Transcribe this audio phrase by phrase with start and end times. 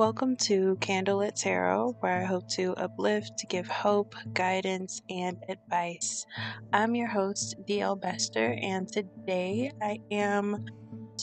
[0.00, 6.24] Welcome to Candlelit Tarot, where I hope to uplift, to give hope, guidance, and advice.
[6.72, 10.64] I'm your host, DL Bester, and today I am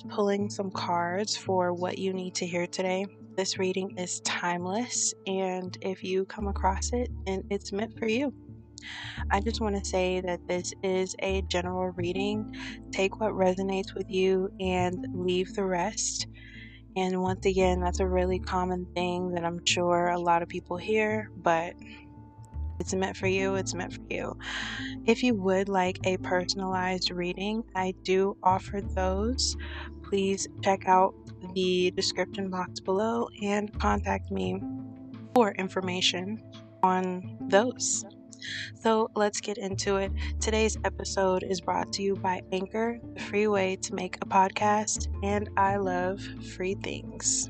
[0.10, 3.08] pulling some cards for what you need to hear today.
[3.36, 8.32] This reading is timeless, and if you come across it, and it's meant for you.
[9.32, 12.56] I just want to say that this is a general reading.
[12.92, 16.28] Take what resonates with you and leave the rest.
[16.98, 20.78] And once again, that's a really common thing that I'm sure a lot of people
[20.78, 21.76] hear, but
[22.80, 24.36] it's meant for you, it's meant for you.
[25.06, 29.56] If you would like a personalized reading, I do offer those.
[30.02, 31.14] Please check out
[31.54, 34.60] the description box below and contact me
[35.36, 36.42] for information
[36.82, 38.06] on those.
[38.76, 40.12] So let's get into it.
[40.40, 45.08] Today's episode is brought to you by Anchor, the free way to make a podcast,
[45.24, 46.22] and I love
[46.56, 47.50] free things.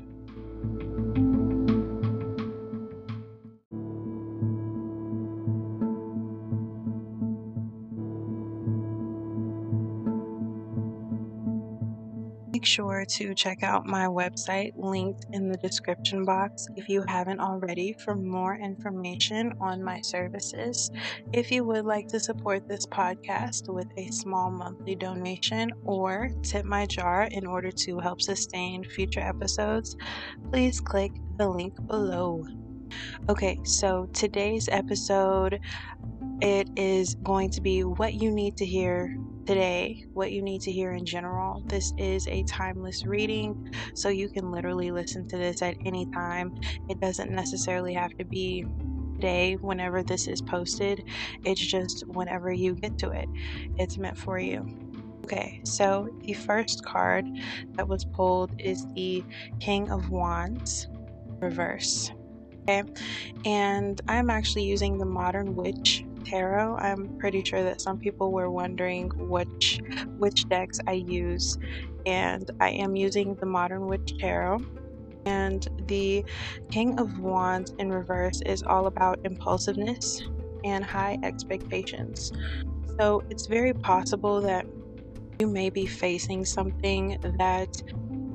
[12.68, 17.94] Sure to check out my website linked in the description box if you haven't already
[18.04, 20.90] for more information on my services.
[21.32, 26.66] If you would like to support this podcast with a small monthly donation or tip
[26.66, 29.96] my jar in order to help sustain future episodes,
[30.52, 32.44] please click the link below.
[33.30, 35.58] Okay, so today's episode
[36.40, 39.16] it is going to be what you need to hear
[39.48, 41.62] today, what you need to hear in general.
[41.68, 46.54] This is a timeless reading, so you can literally listen to this at any time.
[46.90, 48.66] It doesn't necessarily have to be
[49.14, 51.02] today whenever this is posted,
[51.46, 53.26] it's just whenever you get to it.
[53.78, 54.68] It's meant for you.
[55.24, 57.24] Okay, so the first card
[57.72, 59.24] that was pulled is the
[59.60, 60.88] King of Wands
[61.40, 62.12] reverse.
[62.68, 62.82] Okay,
[63.46, 66.76] and I'm actually using the Modern Witch tarot.
[66.76, 69.80] I'm pretty sure that some people were wondering which
[70.18, 71.58] which decks I use,
[72.06, 74.60] and I am using the Modern Witch Tarot.
[75.26, 76.24] And the
[76.70, 80.22] King of Wands in reverse is all about impulsiveness
[80.64, 82.32] and high expectations.
[82.98, 84.66] So it's very possible that
[85.38, 87.82] you may be facing something that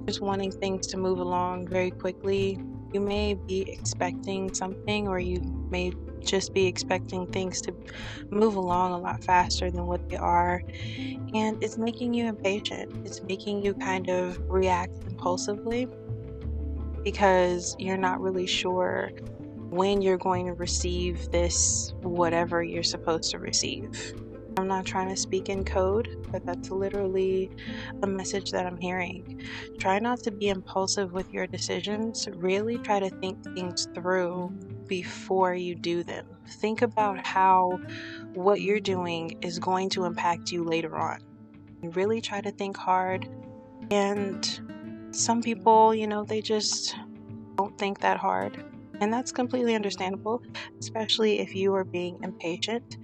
[0.07, 2.59] is wanting things to move along very quickly.
[2.93, 5.91] You may be expecting something, or you may
[6.25, 7.73] just be expecting things to
[8.29, 10.63] move along a lot faster than what they are.
[11.33, 13.05] And it's making you impatient.
[13.05, 15.87] It's making you kind of react impulsively
[17.03, 19.11] because you're not really sure
[19.69, 24.13] when you're going to receive this, whatever you're supposed to receive.
[24.57, 27.49] I'm not trying to speak in code, but that's literally
[28.03, 29.41] a message that I'm hearing.
[29.79, 32.27] Try not to be impulsive with your decisions.
[32.35, 34.53] Really try to think things through
[34.87, 36.25] before you do them.
[36.47, 37.79] Think about how
[38.33, 41.19] what you're doing is going to impact you later on.
[41.81, 43.27] Really try to think hard.
[43.91, 46.95] And some people, you know, they just
[47.57, 48.63] don't think that hard.
[48.99, 50.41] And that's completely understandable,
[50.79, 52.97] especially if you are being impatient.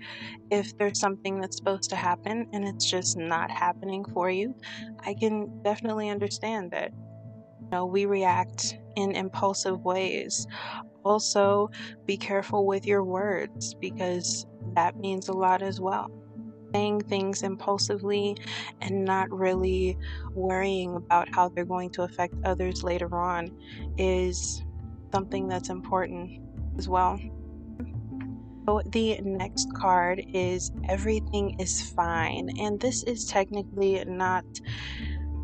[0.52, 4.56] If there's something that's supposed to happen and it's just not happening for you,
[5.06, 6.92] I can definitely understand that.
[7.62, 10.48] You know, we react in impulsive ways
[11.04, 11.70] also,
[12.06, 14.46] be careful with your words because
[14.76, 16.12] that means a lot as well.
[16.74, 18.38] Saying things impulsively
[18.82, 19.98] and not really
[20.34, 23.50] worrying about how they're going to affect others later on
[23.98, 24.64] is
[25.12, 26.42] something that's important
[26.78, 27.20] as well.
[28.68, 34.46] So, the next card is Everything is Fine, and this is technically not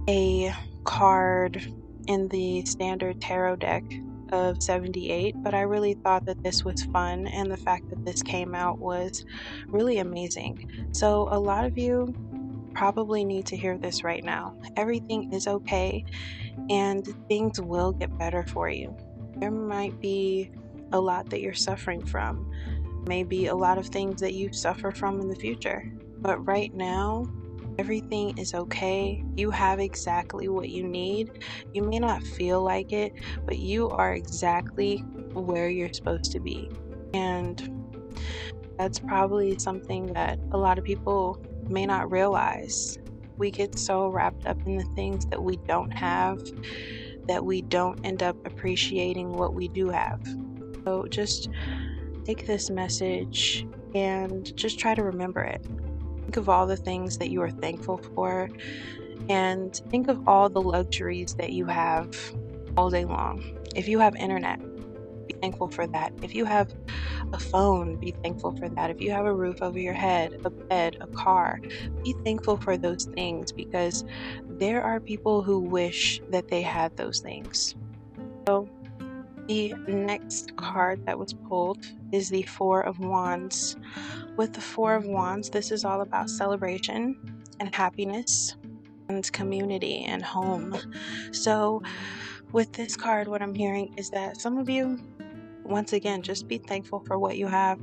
[0.08, 1.74] a card
[2.08, 3.84] in the standard tarot deck
[4.32, 8.22] of 78, but I really thought that this was fun, and the fact that this
[8.22, 9.26] came out was
[9.68, 10.90] really amazing.
[10.92, 12.14] So, a lot of you
[12.74, 14.56] probably need to hear this right now.
[14.76, 16.06] Everything is okay,
[16.70, 18.96] and things will get better for you.
[19.38, 20.52] There might be
[20.92, 22.52] a lot that you're suffering from,
[23.08, 27.26] maybe a lot of things that you suffer from in the future, but right now,
[27.78, 29.24] Everything is okay.
[29.36, 31.44] You have exactly what you need.
[31.74, 33.14] You may not feel like it,
[33.46, 34.98] but you are exactly
[35.34, 36.70] where you're supposed to be.
[37.14, 37.86] And
[38.78, 42.98] that's probably something that a lot of people may not realize.
[43.38, 46.42] We get so wrapped up in the things that we don't have
[47.28, 50.22] that we don't end up appreciating what we do have.
[50.84, 51.50] So just
[52.24, 55.66] take this message and just try to remember it.
[56.26, 58.50] Think of all the things that you are thankful for
[59.30, 62.16] and think of all the luxuries that you have
[62.78, 63.44] all day long.
[63.76, 64.60] If you have internet,
[65.28, 66.14] be thankful for that.
[66.22, 66.74] If you have
[67.34, 68.90] a phone, be thankful for that.
[68.90, 71.60] If you have a roof over your head, a bed, a car,
[72.04, 74.04] be thankful for those things because
[74.48, 77.76] there are people who wish that they had those things.
[78.48, 78.70] So,
[79.48, 81.86] the next card that was pulled
[82.16, 83.76] is the Four of Wands.
[84.38, 87.18] With the Four of Wands, this is all about celebration
[87.60, 88.56] and happiness
[89.10, 90.78] and community and home.
[91.32, 91.84] So,
[92.54, 94.98] with this card, what I'm hearing is that some of you,
[95.66, 97.80] once again, just be thankful for what you have.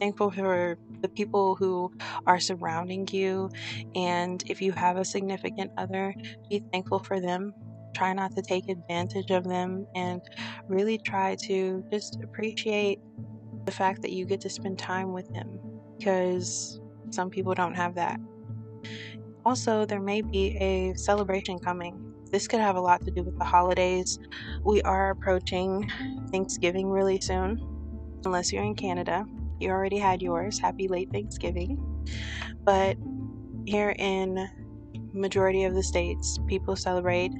[0.00, 1.92] Thankful for the people who
[2.26, 3.50] are surrounding you.
[3.94, 6.12] And if you have a significant other,
[6.50, 7.54] be thankful for them.
[7.94, 10.20] Try not to take advantage of them and
[10.66, 12.98] really try to just appreciate
[13.64, 15.58] the fact that you get to spend time with them
[15.98, 16.80] because
[17.10, 18.18] some people don't have that.
[19.44, 22.12] Also, there may be a celebration coming.
[22.30, 24.18] This could have a lot to do with the holidays.
[24.64, 25.90] We are approaching
[26.32, 27.60] Thanksgiving really soon,
[28.24, 29.24] unless you're in Canada.
[29.60, 30.58] You already had yours.
[30.58, 31.78] Happy late Thanksgiving.
[32.64, 32.96] But
[33.66, 34.48] here in
[35.12, 37.32] majority of the states, people celebrate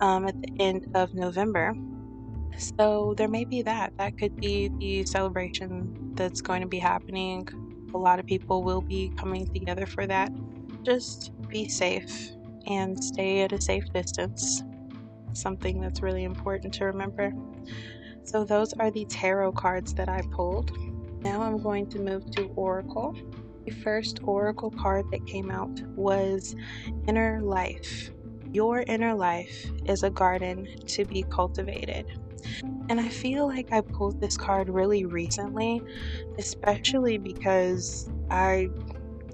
[0.00, 1.74] um, at the end of November.
[2.58, 3.92] So there may be that.
[3.98, 7.48] That could be the celebration that's going to be happening.
[7.94, 10.30] A lot of people will be coming together for that.
[10.82, 12.30] Just be safe
[12.66, 14.62] and stay at a safe distance.
[15.32, 17.32] Something that's really important to remember.
[18.24, 20.72] So, those are the tarot cards that I pulled.
[21.22, 23.16] Now I'm going to move to Oracle.
[23.64, 26.54] The first Oracle card that came out was
[27.06, 28.10] Inner Life.
[28.52, 32.18] Your inner life is a garden to be cultivated.
[32.88, 35.82] And I feel like I pulled this card really recently,
[36.38, 38.68] especially because I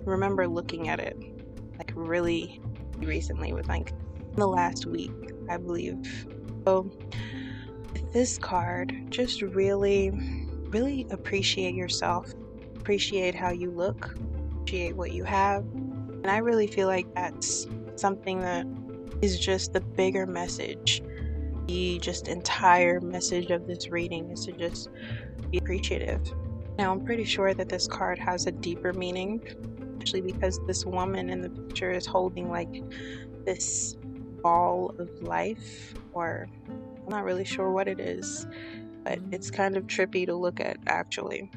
[0.05, 1.17] remember looking at it
[1.79, 2.61] like really
[2.99, 3.93] recently, with like
[4.37, 5.13] the last week,
[5.49, 6.27] I believe.
[6.65, 6.91] So,
[8.13, 10.11] this card, just really,
[10.71, 12.33] really appreciate yourself,
[12.77, 14.15] appreciate how you look,
[14.55, 15.65] appreciate what you have.
[15.65, 17.67] And I really feel like that's
[17.97, 18.67] something that
[19.23, 21.03] is just the bigger message.
[21.67, 24.89] The just entire message of this reading is to just
[25.51, 26.21] be appreciative.
[26.79, 29.43] Now, I'm pretty sure that this card has a deeper meaning,
[29.93, 32.83] especially because this woman in the picture is holding like
[33.45, 33.97] this
[34.43, 38.47] ball of life, or I'm not really sure what it is,
[39.05, 41.51] but it's kind of trippy to look at actually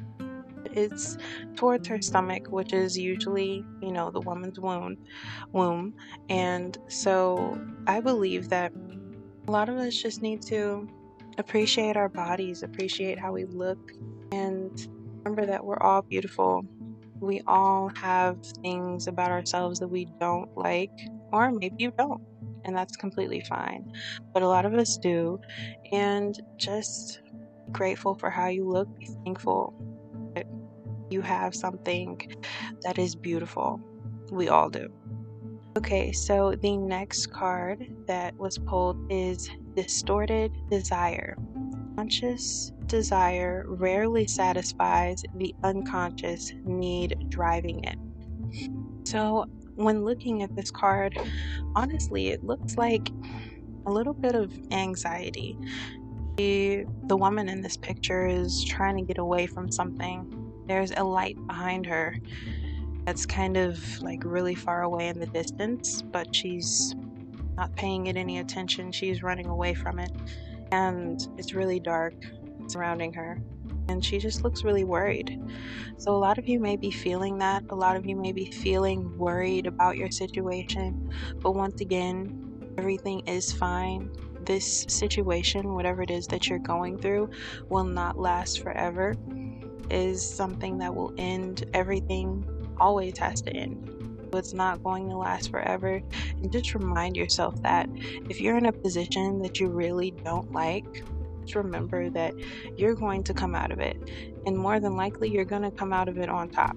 [0.76, 1.16] it's
[1.56, 4.96] towards her stomach, which is usually, you know, the woman's womb,
[5.52, 5.94] womb.
[6.28, 8.72] And so I believe that
[9.48, 10.88] a lot of us just need to
[11.38, 13.78] appreciate our bodies, appreciate how we look,
[14.32, 14.88] and
[15.24, 16.64] remember that we're all beautiful.
[17.20, 20.90] We all have things about ourselves that we don't like,
[21.32, 22.20] or maybe you don't,
[22.64, 23.92] and that's completely fine.
[24.34, 25.40] But a lot of us do,
[25.92, 27.20] and just
[27.66, 29.74] be grateful for how you look, be thankful
[30.34, 30.46] that
[31.10, 32.20] you have something
[32.82, 33.80] that is beautiful.
[34.30, 34.88] We all do.
[35.76, 41.36] Okay, so the next card that was pulled is Distorted Desire.
[41.96, 47.98] Conscious desire rarely satisfies the unconscious need driving it.
[49.06, 49.44] So,
[49.74, 51.18] when looking at this card,
[51.74, 53.10] honestly, it looks like
[53.84, 55.58] a little bit of anxiety.
[56.38, 61.04] The, the woman in this picture is trying to get away from something there's a
[61.04, 62.16] light behind her
[63.06, 66.94] that's kind of like really far away in the distance, but she's
[67.56, 68.90] not paying it any attention.
[68.90, 70.10] She's running away from it,
[70.72, 72.14] and it's really dark
[72.66, 73.40] surrounding her.
[73.88, 75.40] And she just looks really worried.
[75.96, 77.62] So, a lot of you may be feeling that.
[77.70, 81.08] A lot of you may be feeling worried about your situation.
[81.40, 84.10] But once again, everything is fine.
[84.44, 87.30] This situation, whatever it is that you're going through,
[87.68, 89.14] will not last forever
[89.88, 91.64] is something that will end.
[91.72, 92.44] Everything
[92.78, 93.92] always has to end.
[94.32, 96.02] It's not going to last forever.
[96.42, 97.88] And just remind yourself that
[98.28, 101.04] if you're in a position that you really don't like,
[101.42, 102.34] just remember that
[102.76, 103.96] you're going to come out of it.
[104.46, 106.76] And more than likely, you're going to come out of it on top.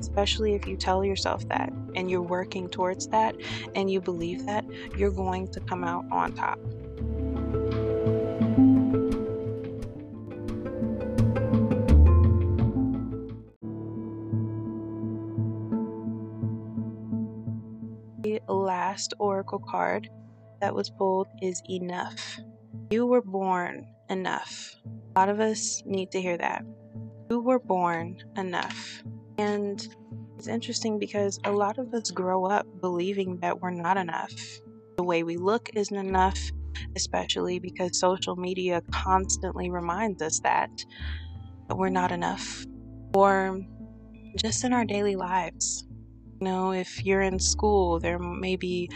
[0.00, 3.36] Especially if you tell yourself that and you're working towards that
[3.74, 4.64] and you believe that,
[4.96, 6.58] you're going to come out on top.
[18.88, 20.08] Last oracle card
[20.62, 22.40] that was pulled is enough.
[22.90, 24.76] You were born enough.
[24.86, 26.64] A lot of us need to hear that.
[27.28, 29.02] You were born enough.
[29.36, 29.86] And
[30.38, 34.32] it's interesting because a lot of us grow up believing that we're not enough.
[34.96, 36.38] The way we look isn't enough.
[36.96, 40.70] especially because social media constantly reminds us that
[41.74, 42.64] we're not enough,
[43.14, 43.60] or
[44.36, 45.86] just in our daily lives.
[46.40, 48.90] You know, if you're in school, there may be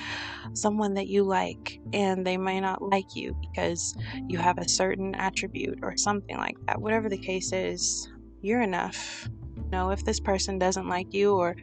[0.53, 3.97] someone that you like, and they may not like you because
[4.29, 6.81] you have a certain attribute or something like that.
[6.81, 8.09] Whatever the case is,
[8.43, 9.29] you're enough.
[9.57, 11.57] You know, if this person doesn't like you or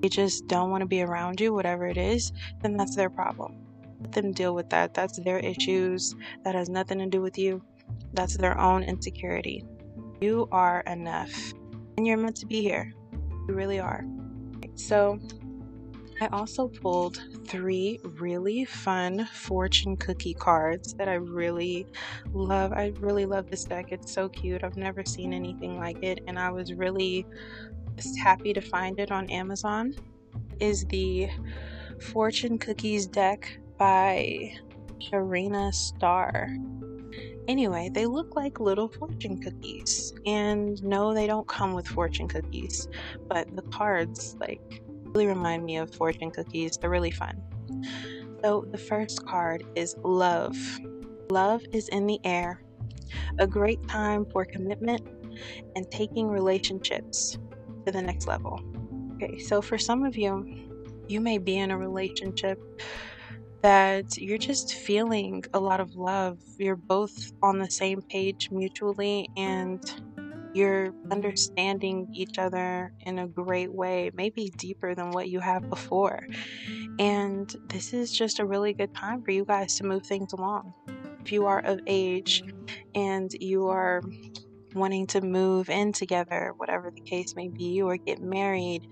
[0.00, 3.64] they just don't want to be around you, whatever it is, then that's their problem.
[4.02, 4.92] Let them deal with that.
[4.92, 6.14] That's their issues.
[6.44, 7.62] That has nothing to do with you.
[8.12, 9.64] That's their own insecurity.
[10.20, 11.54] You are enough,
[11.96, 12.92] and you're meant to be here.
[13.48, 14.04] You really are.
[14.74, 15.18] So,
[16.20, 21.86] I also pulled three really fun fortune cookie cards that I really
[22.32, 22.72] love.
[22.72, 23.90] I really love this deck.
[23.90, 24.62] It's so cute.
[24.62, 27.26] I've never seen anything like it, and I was really
[27.96, 29.94] just happy to find it on Amazon.
[30.60, 31.28] Is the
[32.00, 34.54] Fortune Cookies deck by
[34.98, 36.56] Sharina Starr.
[37.46, 40.14] Anyway, they look like little fortune cookies.
[40.26, 42.88] And no, they don't come with fortune cookies,
[43.28, 46.76] but the cards like really remind me of fortune cookies.
[46.76, 47.42] They're really fun.
[48.42, 50.56] So, the first card is love.
[51.30, 52.62] Love is in the air.
[53.38, 55.06] A great time for commitment
[55.76, 57.38] and taking relationships
[57.86, 58.60] to the next level.
[59.14, 60.44] Okay, so for some of you,
[61.08, 62.60] you may be in a relationship
[63.64, 66.38] that you're just feeling a lot of love.
[66.58, 69.82] You're both on the same page mutually and
[70.52, 76.28] you're understanding each other in a great way, maybe deeper than what you have before.
[76.98, 80.74] And this is just a really good time for you guys to move things along.
[81.22, 82.42] If you are of age
[82.94, 84.02] and you are
[84.74, 88.86] wanting to move in together, whatever the case may be, or get married,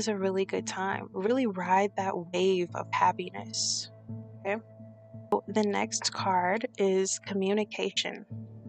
[0.00, 1.10] is a really good time.
[1.12, 3.90] Really ride that wave of happiness.
[4.40, 4.56] Okay.
[5.48, 8.24] The next card is communication.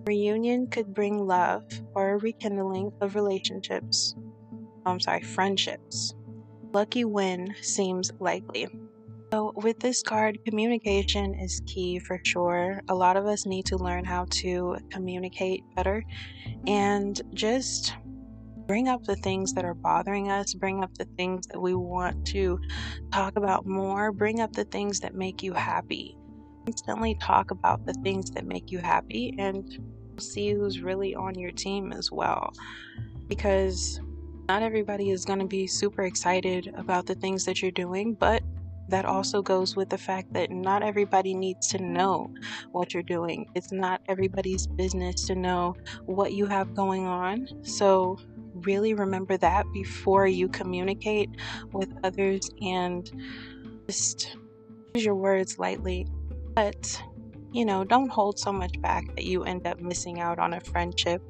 [0.06, 1.64] Reunion could bring love
[1.96, 4.14] or a rekindling of relationships.
[4.86, 6.14] Oh, I'm sorry, friendships.
[6.74, 8.68] Lucky win seems likely.
[9.32, 12.82] So, with this card, communication is key for sure.
[12.90, 16.04] A lot of us need to learn how to communicate better
[16.68, 17.94] and just
[18.72, 22.26] bring up the things that are bothering us, bring up the things that we want
[22.26, 22.58] to
[23.12, 26.18] talk about more, bring up the things that make you happy.
[26.66, 29.78] Constantly talk about the things that make you happy and
[30.22, 32.54] see who's really on your team as well.
[33.28, 34.00] Because
[34.48, 38.42] not everybody is going to be super excited about the things that you're doing, but
[38.88, 42.34] that also goes with the fact that not everybody needs to know
[42.72, 43.50] what you're doing.
[43.56, 45.76] It's not everybody's business to know
[46.06, 47.48] what you have going on.
[47.64, 48.18] So
[48.66, 51.30] really remember that before you communicate
[51.72, 53.10] with others and
[53.88, 54.38] just
[54.96, 56.08] use your words lightly.
[56.56, 57.02] But,
[57.52, 60.60] you know, don't hold so much back that you end up missing out on a
[60.60, 61.22] friendship.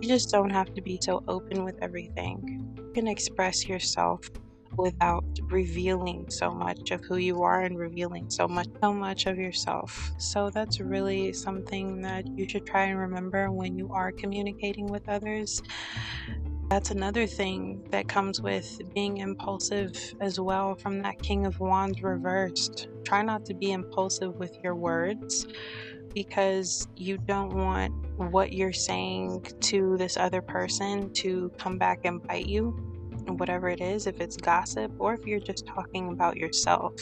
[0.00, 2.74] You just don't have to be so open with everything.
[2.76, 4.28] You can express yourself
[4.78, 9.36] without revealing so much of who you are and revealing so much so much of
[9.36, 10.12] yourself.
[10.18, 15.08] So that's really something that you should try and remember when you are communicating with
[15.08, 15.60] others.
[16.68, 22.02] That's another thing that comes with being impulsive as well from that King of Wands
[22.02, 22.88] reversed.
[23.04, 25.46] Try not to be impulsive with your words
[26.14, 32.22] because you don't want what you're saying to this other person to come back and
[32.26, 32.72] bite you,
[33.28, 36.92] whatever it is, if it's gossip or if you're just talking about yourself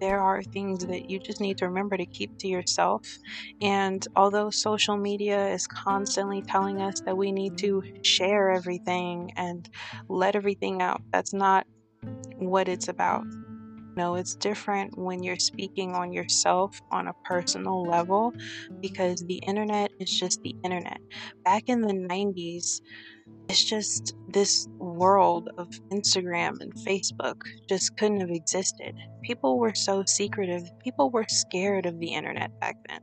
[0.00, 3.06] there are things that you just need to remember to keep to yourself.
[3.60, 9.68] And although social media is constantly telling us that we need to share everything and
[10.08, 11.66] let everything out, that's not
[12.36, 13.24] what it's about.
[13.96, 18.32] No, it's different when you're speaking on yourself on a personal level
[18.80, 20.98] because the internet is just the internet.
[21.44, 22.80] Back in the 90s,
[23.48, 28.94] it's just this world of Instagram and Facebook just couldn't have existed.
[29.22, 30.62] People were so secretive.
[30.82, 33.00] People were scared of the internet back then.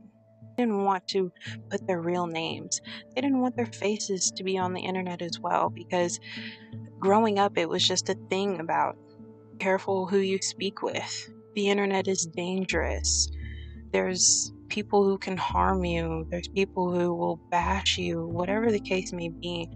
[0.56, 1.32] They didn't want to
[1.70, 2.80] put their real names.
[3.14, 6.20] They didn't want their faces to be on the internet as well because
[6.98, 8.96] growing up it was just a thing about
[9.58, 11.30] careful who you speak with.
[11.54, 13.30] The internet is dangerous.
[13.92, 16.26] There's people who can harm you.
[16.30, 19.68] There's people who will bash you, whatever the case may be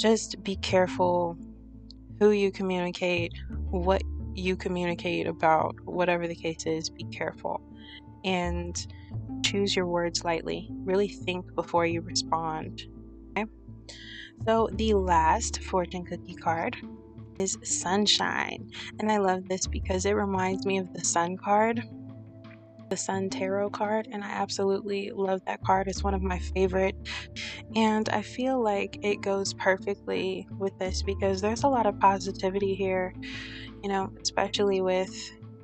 [0.00, 1.36] just be careful
[2.18, 3.32] who you communicate,
[3.70, 4.02] what
[4.34, 7.60] you communicate about, whatever the case is, be careful
[8.24, 8.86] and
[9.44, 10.68] choose your words lightly.
[10.84, 12.82] Really think before you respond.
[13.36, 13.46] Okay?
[14.46, 16.76] So, the last fortune cookie card
[17.38, 18.70] is sunshine.
[18.98, 21.82] And I love this because it reminds me of the sun card.
[22.90, 25.88] The Sun Tarot card, and I absolutely love that card.
[25.88, 26.96] It's one of my favorite,
[27.74, 32.74] and I feel like it goes perfectly with this because there's a lot of positivity
[32.74, 33.14] here,
[33.82, 35.14] you know, especially with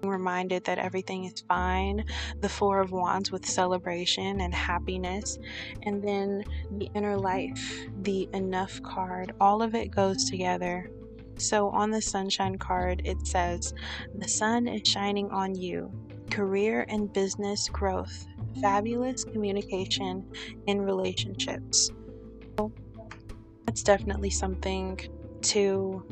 [0.00, 2.04] being reminded that everything is fine,
[2.40, 5.38] the Four of Wands with celebration and happiness,
[5.82, 6.44] and then
[6.78, 10.90] the inner life, the enough card, all of it goes together.
[11.38, 13.74] So on the sunshine card, it says,
[14.14, 15.92] The sun is shining on you,
[16.30, 18.26] career and business growth,
[18.60, 20.26] fabulous communication
[20.66, 21.90] in relationships.
[22.58, 22.72] So
[23.66, 25.00] that's definitely something
[25.42, 26.04] to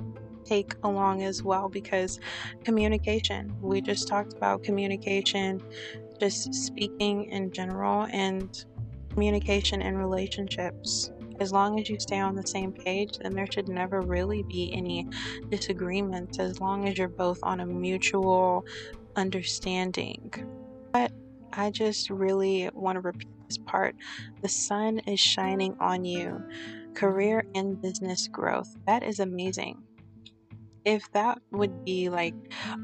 [0.44, 2.21] take along as well because
[2.64, 5.62] communication, we just talked about communication,
[6.21, 8.64] just speaking in general, and
[9.11, 11.11] communication in relationships.
[11.40, 14.73] As long as you stay on the same page, then there should never really be
[14.73, 15.09] any
[15.50, 18.64] disagreements as long as you're both on a mutual
[19.16, 20.33] understanding.
[20.92, 21.12] But
[21.52, 23.97] I just really want to repeat this part.
[24.42, 26.42] The sun is shining on you.
[26.94, 28.75] Career and business growth.
[28.87, 29.83] That is amazing
[30.85, 32.35] if that would be like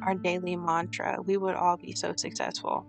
[0.02, 2.86] our daily mantra, we would all be so successful.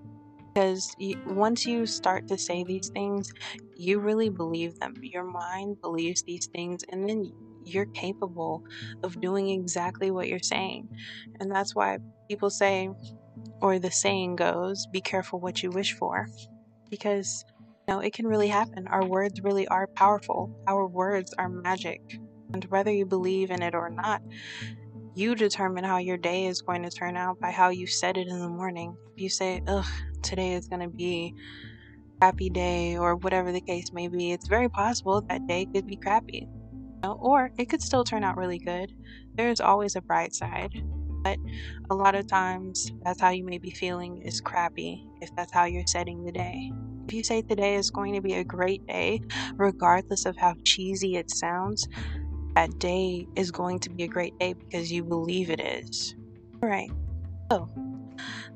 [0.53, 0.95] Because
[1.27, 3.33] once you start to say these things,
[3.75, 4.93] you really believe them.
[5.01, 7.31] Your mind believes these things, and then
[7.63, 8.63] you're capable
[9.03, 10.89] of doing exactly what you're saying.
[11.39, 12.89] And that's why people say,
[13.61, 16.27] or the saying goes, be careful what you wish for.
[16.89, 17.45] Because
[17.87, 18.87] you know, it can really happen.
[18.87, 22.01] Our words really are powerful, our words are magic.
[22.53, 24.21] And whether you believe in it or not,
[25.15, 28.27] you determine how your day is going to turn out by how you set it
[28.27, 28.95] in the morning.
[29.13, 29.85] If you say, ugh,
[30.21, 31.33] today is going to be
[32.19, 35.95] crappy day, or whatever the case may be, it's very possible that day could be
[35.95, 36.47] crappy.
[37.03, 38.93] Or it could still turn out really good.
[39.33, 40.71] There's always a bright side.
[41.23, 41.37] But
[41.89, 45.65] a lot of times, that's how you may be feeling is crappy if that's how
[45.65, 46.71] you're setting the day.
[47.07, 49.21] If you say today is going to be a great day,
[49.55, 51.87] regardless of how cheesy it sounds,
[52.55, 56.15] that day is going to be a great day because you believe it is.
[56.61, 56.91] All right.
[57.51, 57.69] So,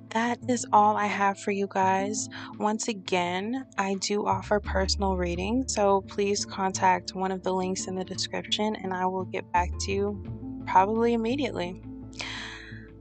[0.09, 2.29] that is all I have for you guys.
[2.57, 7.95] Once again, I do offer personal reading, so please contact one of the links in
[7.95, 11.81] the description and I will get back to you probably immediately.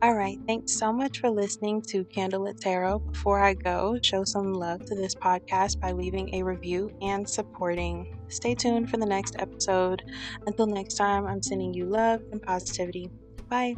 [0.04, 2.98] All right, thanks so much for listening to Candlelit Tarot.
[2.98, 8.14] Before I go, show some love to this podcast by leaving a review and supporting.
[8.28, 10.02] Stay tuned for the next episode.
[10.46, 13.08] Until next time, I'm sending you love and positivity.
[13.48, 13.76] Bye.